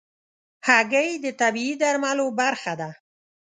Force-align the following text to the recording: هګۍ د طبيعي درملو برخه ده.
هګۍ 0.67 1.09
د 1.23 1.27
طبيعي 1.41 1.73
درملو 1.81 2.27
برخه 2.39 2.73
ده. 2.81 2.89